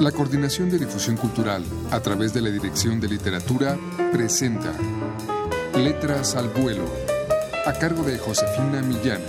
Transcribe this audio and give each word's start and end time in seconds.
La 0.00 0.12
Coordinación 0.12 0.68
de 0.68 0.78
Difusión 0.78 1.16
Cultural, 1.16 1.64
a 1.90 2.00
través 2.00 2.34
de 2.34 2.42
la 2.42 2.50
Dirección 2.50 3.00
de 3.00 3.08
Literatura, 3.08 3.78
presenta 4.12 4.74
Letras 5.74 6.36
al 6.36 6.48
Vuelo, 6.50 6.84
a 7.64 7.72
cargo 7.72 8.02
de 8.02 8.18
Josefina 8.18 8.82
Millán. 8.82 9.22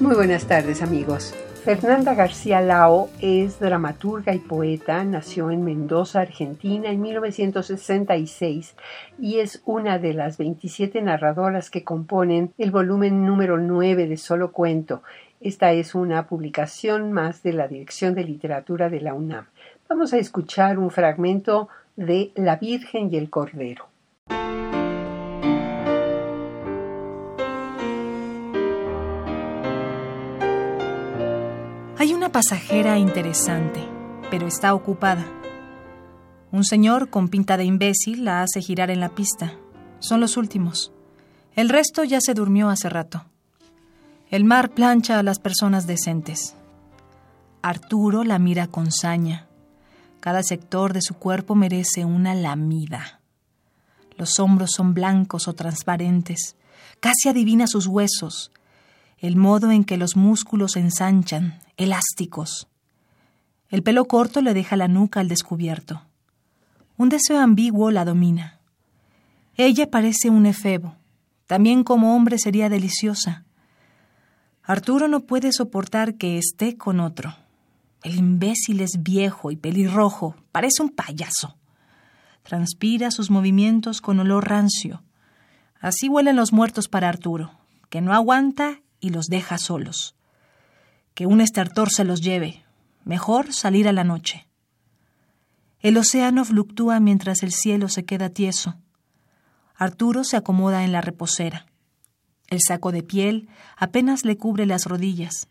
Muy 0.00 0.16
buenas 0.16 0.46
tardes 0.46 0.82
amigos. 0.82 1.32
Fernanda 1.64 2.14
García 2.14 2.60
Lao 2.60 3.10
es 3.20 3.60
dramaturga 3.60 4.34
y 4.34 4.38
poeta, 4.38 5.04
nació 5.04 5.50
en 5.50 5.62
Mendoza, 5.62 6.22
Argentina 6.22 6.90
en 6.90 7.02
1966 7.02 8.74
y 9.20 9.40
es 9.40 9.62
una 9.66 9.98
de 9.98 10.14
las 10.14 10.38
27 10.38 11.02
narradoras 11.02 11.70
que 11.70 11.84
componen 11.84 12.52
el 12.56 12.70
volumen 12.70 13.26
número 13.26 13.58
9 13.58 14.08
de 14.08 14.16
Solo 14.16 14.52
Cuento, 14.52 15.02
esta 15.40 15.72
es 15.72 15.94
una 15.94 16.26
publicación 16.28 17.12
más 17.12 17.42
de 17.42 17.54
la 17.54 17.66
Dirección 17.66 18.14
de 18.14 18.24
Literatura 18.24 18.90
de 18.90 19.00
la 19.00 19.14
UNAM. 19.14 19.46
Vamos 19.88 20.12
a 20.12 20.18
escuchar 20.18 20.78
un 20.78 20.90
fragmento 20.90 21.68
de 21.96 22.30
La 22.34 22.56
Virgen 22.56 23.12
y 23.12 23.16
el 23.16 23.30
Cordero. 23.30 23.88
Hay 31.96 32.14
una 32.14 32.30
pasajera 32.30 32.98
interesante, 32.98 33.80
pero 34.30 34.46
está 34.46 34.74
ocupada. 34.74 35.24
Un 36.52 36.64
señor 36.64 37.08
con 37.08 37.28
pinta 37.28 37.56
de 37.56 37.64
imbécil 37.64 38.24
la 38.24 38.42
hace 38.42 38.60
girar 38.60 38.90
en 38.90 39.00
la 39.00 39.10
pista. 39.10 39.54
Son 40.00 40.20
los 40.20 40.36
últimos. 40.36 40.92
El 41.54 41.68
resto 41.68 42.04
ya 42.04 42.20
se 42.20 42.34
durmió 42.34 42.68
hace 42.68 42.88
rato. 42.88 43.24
El 44.30 44.44
mar 44.44 44.70
plancha 44.70 45.18
a 45.18 45.24
las 45.24 45.40
personas 45.40 45.88
decentes. 45.88 46.54
Arturo 47.62 48.22
la 48.22 48.38
mira 48.38 48.68
con 48.68 48.92
saña. 48.92 49.48
Cada 50.20 50.44
sector 50.44 50.92
de 50.92 51.02
su 51.02 51.14
cuerpo 51.14 51.56
merece 51.56 52.04
una 52.04 52.36
lamida. 52.36 53.18
Los 54.16 54.38
hombros 54.38 54.70
son 54.70 54.94
blancos 54.94 55.48
o 55.48 55.54
transparentes. 55.54 56.54
Casi 57.00 57.28
adivina 57.28 57.66
sus 57.66 57.88
huesos. 57.88 58.52
El 59.18 59.34
modo 59.34 59.72
en 59.72 59.82
que 59.82 59.96
los 59.96 60.14
músculos 60.14 60.76
ensanchan, 60.76 61.58
elásticos. 61.76 62.68
El 63.68 63.82
pelo 63.82 64.04
corto 64.04 64.42
le 64.42 64.54
deja 64.54 64.76
la 64.76 64.86
nuca 64.86 65.18
al 65.18 65.26
descubierto. 65.26 66.02
Un 66.96 67.08
deseo 67.08 67.40
ambiguo 67.40 67.90
la 67.90 68.04
domina. 68.04 68.60
Ella 69.56 69.90
parece 69.90 70.30
un 70.30 70.46
efebo. 70.46 70.94
También 71.48 71.82
como 71.82 72.14
hombre 72.14 72.38
sería 72.38 72.68
deliciosa. 72.68 73.44
Arturo 74.70 75.08
no 75.08 75.26
puede 75.26 75.50
soportar 75.52 76.14
que 76.14 76.38
esté 76.38 76.76
con 76.76 77.00
otro. 77.00 77.34
El 78.04 78.14
imbécil 78.14 78.80
es 78.82 79.02
viejo 79.02 79.50
y 79.50 79.56
pelirrojo, 79.56 80.36
parece 80.52 80.80
un 80.80 80.90
payaso. 80.90 81.56
Transpira 82.44 83.10
sus 83.10 83.30
movimientos 83.30 84.00
con 84.00 84.20
olor 84.20 84.48
rancio. 84.48 85.02
Así 85.80 86.08
huelen 86.08 86.36
los 86.36 86.52
muertos 86.52 86.86
para 86.86 87.08
Arturo, 87.08 87.50
que 87.88 88.00
no 88.00 88.14
aguanta 88.14 88.80
y 89.00 89.10
los 89.10 89.26
deja 89.26 89.58
solos. 89.58 90.14
Que 91.14 91.26
un 91.26 91.40
estertor 91.40 91.90
se 91.90 92.04
los 92.04 92.20
lleve. 92.20 92.64
Mejor 93.04 93.52
salir 93.52 93.88
a 93.88 93.92
la 93.92 94.04
noche. 94.04 94.46
El 95.80 95.96
océano 95.96 96.44
fluctúa 96.44 97.00
mientras 97.00 97.42
el 97.42 97.50
cielo 97.50 97.88
se 97.88 98.04
queda 98.04 98.28
tieso. 98.28 98.76
Arturo 99.74 100.22
se 100.22 100.36
acomoda 100.36 100.84
en 100.84 100.92
la 100.92 101.00
reposera. 101.00 101.66
El 102.50 102.60
saco 102.60 102.90
de 102.90 103.04
piel 103.04 103.48
apenas 103.76 104.24
le 104.24 104.36
cubre 104.36 104.66
las 104.66 104.84
rodillas. 104.84 105.48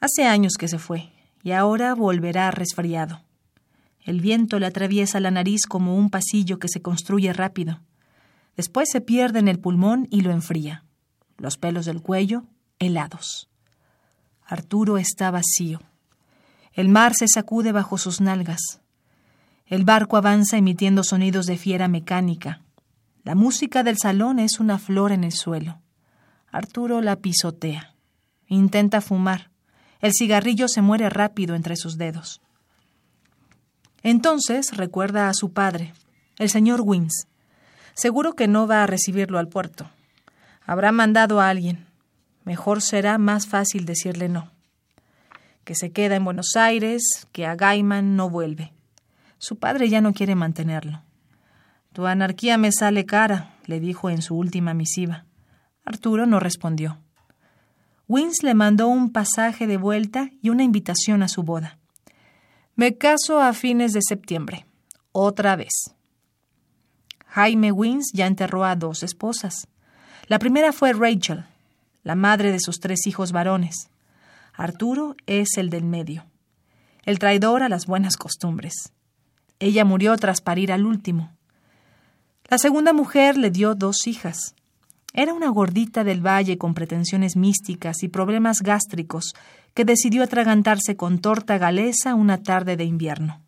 Hace 0.00 0.24
años 0.24 0.54
que 0.58 0.66
se 0.66 0.78
fue, 0.78 1.12
y 1.42 1.52
ahora 1.52 1.94
volverá 1.94 2.50
resfriado. 2.50 3.20
El 4.02 4.22
viento 4.22 4.58
le 4.58 4.66
atraviesa 4.66 5.20
la 5.20 5.30
nariz 5.30 5.66
como 5.68 5.96
un 5.96 6.08
pasillo 6.08 6.58
que 6.58 6.68
se 6.68 6.80
construye 6.80 7.32
rápido. 7.34 7.80
Después 8.56 8.88
se 8.90 9.02
pierde 9.02 9.40
en 9.40 9.48
el 9.48 9.58
pulmón 9.58 10.08
y 10.10 10.22
lo 10.22 10.30
enfría. 10.30 10.84
Los 11.36 11.58
pelos 11.58 11.84
del 11.84 12.00
cuello, 12.00 12.44
helados. 12.78 13.50
Arturo 14.46 14.96
está 14.96 15.30
vacío. 15.30 15.80
El 16.72 16.88
mar 16.88 17.14
se 17.14 17.26
sacude 17.28 17.72
bajo 17.72 17.98
sus 17.98 18.20
nalgas. 18.20 18.80
El 19.66 19.84
barco 19.84 20.16
avanza 20.16 20.56
emitiendo 20.56 21.02
sonidos 21.04 21.46
de 21.46 21.58
fiera 21.58 21.88
mecánica. 21.88 22.62
La 23.24 23.34
música 23.34 23.82
del 23.82 23.98
salón 23.98 24.38
es 24.38 24.60
una 24.60 24.78
flor 24.78 25.12
en 25.12 25.24
el 25.24 25.32
suelo. 25.32 25.80
Arturo 26.56 27.02
la 27.02 27.16
pisotea. 27.16 27.92
Intenta 28.48 29.02
fumar. 29.02 29.50
El 30.00 30.12
cigarrillo 30.14 30.68
se 30.68 30.80
muere 30.80 31.10
rápido 31.10 31.54
entre 31.54 31.76
sus 31.76 31.98
dedos. 31.98 32.40
Entonces 34.02 34.74
recuerda 34.74 35.28
a 35.28 35.34
su 35.34 35.52
padre, 35.52 35.92
el 36.38 36.48
señor 36.48 36.80
Wins. 36.82 37.26
Seguro 37.92 38.32
que 38.32 38.48
no 38.48 38.66
va 38.66 38.82
a 38.82 38.86
recibirlo 38.86 39.38
al 39.38 39.48
puerto. 39.48 39.90
Habrá 40.64 40.92
mandado 40.92 41.42
a 41.42 41.50
alguien. 41.50 41.84
Mejor 42.44 42.80
será 42.80 43.18
más 43.18 43.46
fácil 43.46 43.84
decirle 43.84 44.30
no. 44.30 44.50
Que 45.64 45.74
se 45.74 45.92
queda 45.92 46.16
en 46.16 46.24
Buenos 46.24 46.56
Aires, 46.56 47.28
que 47.32 47.44
a 47.44 47.54
Gaiman 47.54 48.16
no 48.16 48.30
vuelve. 48.30 48.72
Su 49.36 49.58
padre 49.58 49.90
ya 49.90 50.00
no 50.00 50.14
quiere 50.14 50.34
mantenerlo. 50.34 51.02
Tu 51.92 52.06
anarquía 52.06 52.56
me 52.56 52.72
sale 52.72 53.04
cara, 53.04 53.50
le 53.66 53.78
dijo 53.78 54.08
en 54.08 54.22
su 54.22 54.38
última 54.38 54.72
misiva. 54.72 55.26
Arturo 55.86 56.26
no 56.26 56.40
respondió. 56.40 56.98
Wins 58.08 58.42
le 58.42 58.54
mandó 58.54 58.88
un 58.88 59.12
pasaje 59.12 59.68
de 59.68 59.76
vuelta 59.76 60.30
y 60.42 60.50
una 60.50 60.64
invitación 60.64 61.22
a 61.22 61.28
su 61.28 61.44
boda. 61.44 61.78
Me 62.74 62.98
caso 62.98 63.40
a 63.40 63.52
fines 63.52 63.92
de 63.92 64.00
septiembre. 64.02 64.66
Otra 65.12 65.54
vez. 65.54 65.94
Jaime 67.26 67.70
Wins 67.70 68.10
ya 68.12 68.26
enterró 68.26 68.64
a 68.64 68.74
dos 68.74 69.04
esposas. 69.04 69.68
La 70.26 70.40
primera 70.40 70.72
fue 70.72 70.92
Rachel, 70.92 71.44
la 72.02 72.16
madre 72.16 72.50
de 72.50 72.58
sus 72.58 72.80
tres 72.80 73.06
hijos 73.06 73.30
varones. 73.30 73.88
Arturo 74.54 75.14
es 75.26 75.56
el 75.56 75.70
del 75.70 75.84
medio, 75.84 76.26
el 77.04 77.20
traidor 77.20 77.62
a 77.62 77.68
las 77.68 77.86
buenas 77.86 78.16
costumbres. 78.16 78.92
Ella 79.60 79.84
murió 79.84 80.16
tras 80.16 80.40
parir 80.40 80.72
al 80.72 80.84
último. 80.84 81.32
La 82.48 82.58
segunda 82.58 82.92
mujer 82.92 83.36
le 83.36 83.50
dio 83.50 83.76
dos 83.76 84.08
hijas. 84.08 84.55
Era 85.18 85.32
una 85.32 85.48
gordita 85.48 86.04
del 86.04 86.20
valle 86.20 86.58
con 86.58 86.74
pretensiones 86.74 87.36
místicas 87.36 88.02
y 88.02 88.08
problemas 88.08 88.60
gástricos 88.60 89.34
que 89.72 89.86
decidió 89.86 90.22
atragantarse 90.22 90.94
con 90.94 91.20
torta 91.20 91.56
galesa 91.56 92.14
una 92.14 92.42
tarde 92.42 92.76
de 92.76 92.84
invierno. 92.84 93.40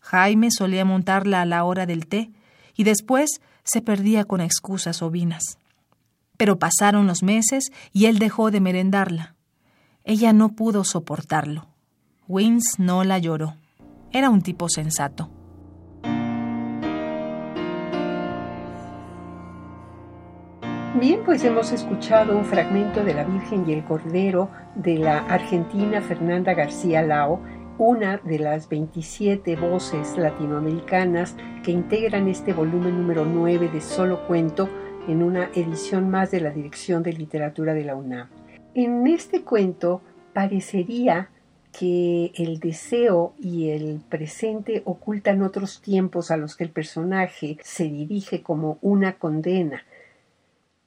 Jaime 0.00 0.50
solía 0.50 0.86
montarla 0.86 1.42
a 1.42 1.44
la 1.44 1.62
hora 1.64 1.84
del 1.84 2.06
té 2.06 2.30
y 2.74 2.84
después 2.84 3.42
se 3.64 3.82
perdía 3.82 4.24
con 4.24 4.40
excusas 4.40 5.02
ovinas. 5.02 5.58
Pero 6.38 6.58
pasaron 6.58 7.06
los 7.06 7.22
meses 7.22 7.70
y 7.92 8.06
él 8.06 8.18
dejó 8.18 8.50
de 8.50 8.62
merendarla. 8.62 9.34
Ella 10.04 10.32
no 10.32 10.52
pudo 10.52 10.84
soportarlo. 10.84 11.66
Wins 12.28 12.78
no 12.78 13.04
la 13.04 13.18
lloró. 13.18 13.56
Era 14.10 14.30
un 14.30 14.40
tipo 14.40 14.70
sensato. 14.70 15.37
Bien, 21.00 21.20
pues 21.24 21.44
hemos 21.44 21.70
escuchado 21.70 22.36
un 22.36 22.44
fragmento 22.44 23.04
de 23.04 23.14
La 23.14 23.22
Virgen 23.22 23.64
y 23.68 23.72
el 23.72 23.84
Cordero 23.84 24.50
de 24.74 24.98
la 24.98 25.18
argentina 25.18 26.00
Fernanda 26.02 26.54
García 26.54 27.02
Lao, 27.02 27.40
una 27.78 28.16
de 28.16 28.40
las 28.40 28.68
27 28.68 29.54
voces 29.54 30.18
latinoamericanas 30.18 31.36
que 31.62 31.70
integran 31.70 32.26
este 32.26 32.52
volumen 32.52 33.00
número 33.00 33.24
9 33.24 33.68
de 33.68 33.80
Solo 33.80 34.26
Cuento 34.26 34.68
en 35.06 35.22
una 35.22 35.50
edición 35.54 36.10
más 36.10 36.32
de 36.32 36.40
la 36.40 36.50
Dirección 36.50 37.04
de 37.04 37.12
Literatura 37.12 37.74
de 37.74 37.84
la 37.84 37.94
UNAM. 37.94 38.28
En 38.74 39.06
este 39.06 39.42
cuento 39.42 40.02
parecería 40.32 41.30
que 41.70 42.32
el 42.34 42.58
deseo 42.58 43.34
y 43.38 43.70
el 43.70 44.00
presente 44.08 44.82
ocultan 44.84 45.42
otros 45.42 45.80
tiempos 45.80 46.32
a 46.32 46.36
los 46.36 46.56
que 46.56 46.64
el 46.64 46.70
personaje 46.70 47.56
se 47.62 47.84
dirige 47.84 48.42
como 48.42 48.78
una 48.80 49.12
condena, 49.12 49.84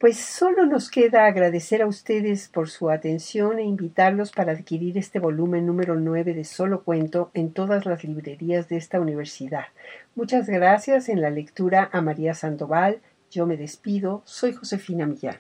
pues 0.02 0.18
solo 0.18 0.66
nos 0.66 0.90
queda 0.90 1.28
agradecer 1.28 1.84
a 1.84 1.86
ustedes 1.86 2.50
por 2.50 2.72
su 2.72 2.90
atención 2.90 3.60
e 3.60 3.64
invitarlos 3.64 4.32
para 4.32 4.54
adquirir 4.54 4.98
este 4.98 5.20
volumen 5.20 5.68
número 5.68 5.94
9 5.94 6.34
de 6.34 6.44
Solo 6.44 6.84
Cuento 6.84 7.30
en 7.36 7.54
todas 7.54 7.86
las 7.86 8.04
librerías 8.04 8.68
de 8.68 8.78
esta 8.78 9.00
universidad. 9.00 9.66
Muchas 10.16 10.48
gracias 10.48 11.08
en 11.08 11.22
la 11.22 11.30
lectura 11.30 11.88
a 11.94 12.02
María 12.02 12.34
Sandoval. 12.34 13.00
Yo 13.30 13.46
me 13.46 13.58
despido. 13.58 14.24
Soy 14.26 14.54
Josefina 14.54 15.06
Millán. 15.06 15.38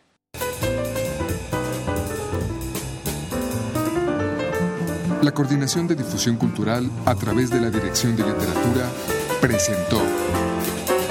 La 5.24 5.32
Coordinación 5.32 5.88
de 5.88 5.96
Difusión 5.96 6.38
Cultural 6.38 6.88
a 7.08 7.16
través 7.16 7.50
de 7.50 7.62
la 7.62 7.72
Dirección 7.72 8.16
de 8.16 8.26
Literatura 8.26 8.88
presentó 9.42 10.00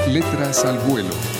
Letras 0.08 0.64
al 0.64 0.79
Vuelo 0.88 1.39